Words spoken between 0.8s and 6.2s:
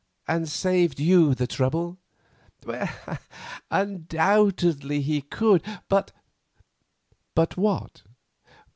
you the trouble?" "Undoubtedly he could; but——"